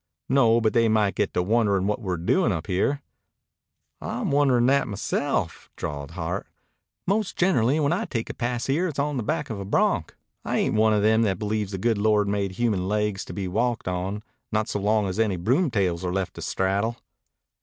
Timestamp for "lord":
11.99-12.27